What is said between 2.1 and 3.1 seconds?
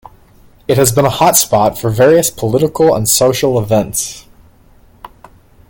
political and